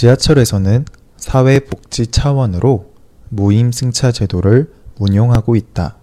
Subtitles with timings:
[0.00, 0.86] 지하철에서는
[1.18, 2.94] 사회복지 차원으로
[3.28, 5.98] 무임승차 제도를 운용하고 있다.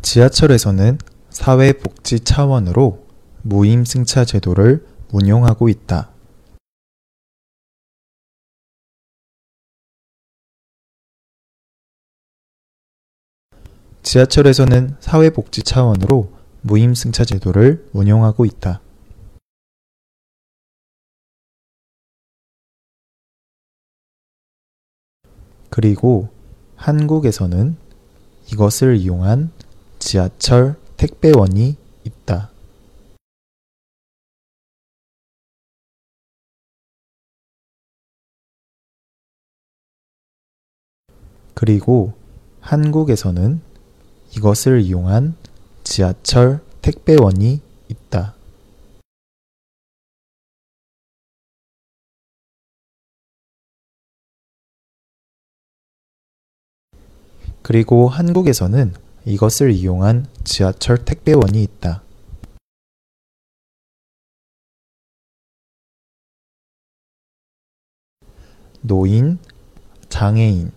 [0.00, 0.96] 지하철에서는
[1.28, 3.06] 사회복지 차원으로
[3.42, 6.13] 무임승차 제도를 운용하고 있다.
[14.04, 16.30] 지하철에서는 사회복지 차원으로
[16.60, 18.82] 무임승차 제도를 운용하고 있다.
[25.70, 26.28] 그리고
[26.76, 27.76] 한국에서는
[28.52, 29.50] 이것을 이용한
[29.98, 32.50] 지하철 택배원이 있다.
[41.54, 42.12] 그리고
[42.60, 43.73] 한국에서는
[44.36, 45.36] 이것을 이용한
[45.84, 48.34] 지하철 택배원이 있다.
[57.62, 62.02] 그리고 한국에서는 이것을 이용한 지하철 택배원이 있다.
[68.80, 69.38] 노인,
[70.08, 70.72] 장애인,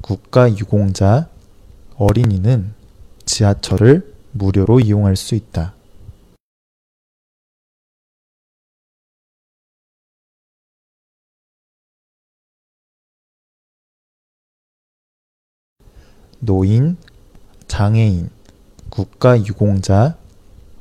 [0.00, 1.28] 국가유공자,
[1.96, 2.74] 어린이는
[3.26, 5.74] 지하철을 무료로 이용할 수 있다.
[16.40, 16.98] 노인,
[17.68, 18.28] 장애인,
[18.90, 20.18] 국가유공자,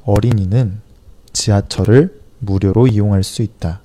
[0.04, 0.82] 어린이는
[1.32, 3.83] 지하철을 무료로 이용할 수 있다.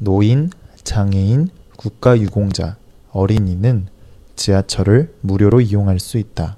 [0.00, 0.50] 노인,
[0.84, 2.78] 장애인, 국가유공자,
[3.10, 3.88] 어린이는
[4.36, 6.56] 지하철을 무료로 이용할 수 있다.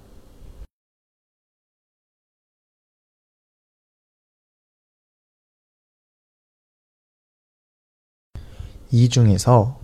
[8.93, 9.79] 이 중에서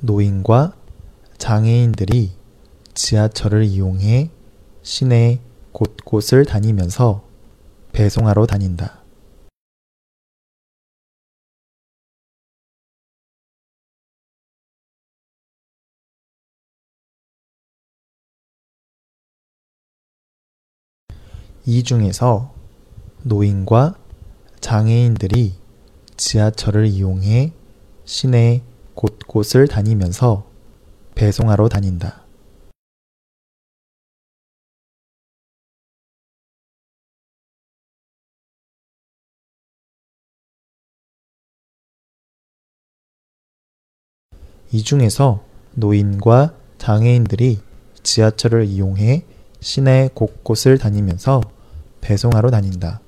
[0.00, 0.74] 노인과
[1.38, 2.32] 장애인들이
[2.92, 4.30] 지하철을 이용해
[4.82, 5.40] 시내
[5.72, 7.24] 곳곳을 다니면서
[7.92, 9.01] 배송하러 다닌다.
[21.64, 22.52] 이 중에서
[23.22, 23.96] 노인과
[24.60, 25.54] 장애인들이
[26.16, 27.52] 지하철을 이용해
[28.04, 28.62] 시내
[28.94, 30.44] 곳곳을 다니면서
[31.14, 32.22] 배송하러 다닌다.
[44.72, 45.44] 이 중에서
[45.74, 47.60] 노인과 장애인들이
[48.02, 49.24] 지하철을 이용해
[49.60, 51.51] 시내 곳곳을 다니면서
[52.02, 53.00] 배송하러 다닌다.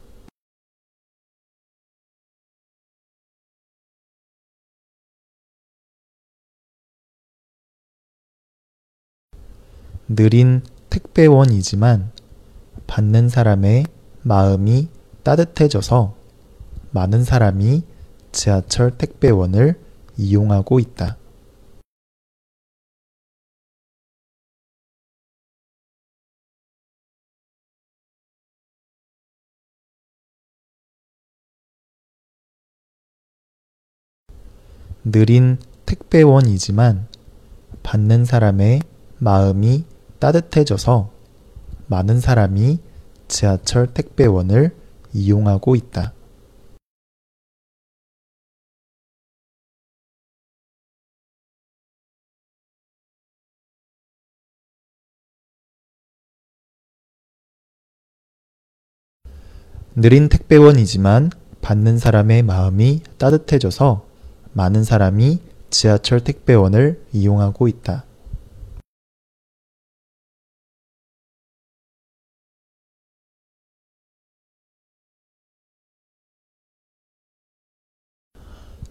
[10.08, 12.12] 느린 택배원이지만
[12.86, 13.86] 받는 사람의
[14.22, 14.88] 마음이
[15.22, 16.14] 따뜻해져서
[16.92, 17.82] 많은 사람이
[18.32, 19.80] 지하철 택배원을
[20.16, 21.16] 이용하고 있다.
[35.04, 37.08] 느린 택배원이지만
[37.82, 38.80] 받는 사람의
[39.18, 39.84] 마음이
[40.18, 41.10] 따뜻해져서
[41.88, 42.78] 많은 사람이
[43.28, 44.74] 지하철 택배원을
[45.12, 46.14] 이용하고 있다.
[59.96, 64.03] 느린 택배원이지만 받는 사람의 마음이 따뜻해져서
[64.54, 65.40] 많은 사람이
[65.70, 68.04] 지하철 택배원을 이용하고 있다.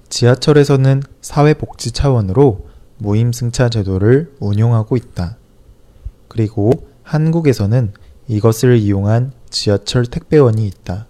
[0.10, 2.68] 지하철에서는 사회복지 차원으로
[2.98, 5.38] 무임승차 제도를 운용하고 있다.
[6.28, 6.72] 그리고
[7.04, 7.94] 한국에서는
[8.28, 11.08] 이것을 이용한 지하철 택배원이 있다.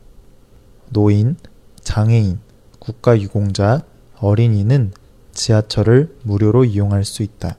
[0.90, 1.36] 노인,
[1.82, 2.40] 장애인,
[2.80, 3.84] 국가유공자,
[4.24, 4.94] 어린이는
[5.34, 7.58] 지하철을 무료로 이용할 수 있다.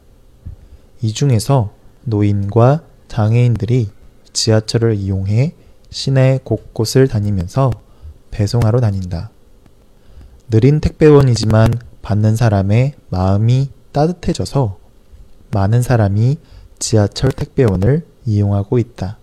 [1.02, 1.75] 이 중에서
[2.05, 3.90] 노인과 장애인들이
[4.32, 5.55] 지하철을 이용해
[5.90, 7.70] 시내 곳곳을 다니면서
[8.31, 9.31] 배송하러 다닌다.
[10.50, 11.70] 느린 택배원이지만
[12.00, 14.78] 받는 사람의 마음이 따뜻해져서
[15.50, 16.38] 많은 사람이
[16.78, 19.19] 지하철 택배원을 이용하고 있다.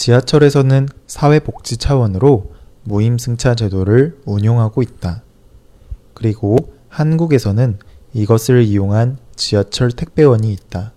[0.00, 2.54] 지하철에서는 사회복지 차원으로
[2.84, 5.22] 무임승차 제도를 운용하고 있다.
[6.14, 6.56] 그리고
[6.88, 7.78] 한국에서는
[8.14, 10.94] 이것을 이용한 지하철 택배원이 있다.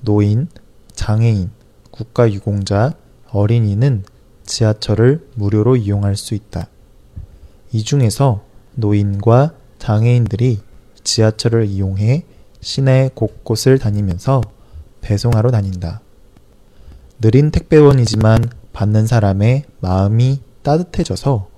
[0.00, 0.48] 노인,
[0.94, 1.50] 장애인,
[1.90, 2.94] 국가유공자,
[3.32, 4.04] 어린이는
[4.46, 6.68] 지하철을 무료로 이용할 수 있다.
[7.72, 8.42] 이 중에서
[8.76, 10.60] 노인과 장애인들이
[11.04, 12.24] 지하철을 이용해
[12.62, 14.40] 시내 곳곳을 다니면서
[15.02, 16.00] 배송하러 다닌다.
[17.20, 21.48] 느린 택배원이지만 받는 사람의 마음이 따뜻해져서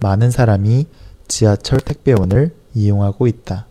[0.00, 0.86] 많은 사람이
[1.26, 3.66] 지하철 택배원을 이용하고 있다.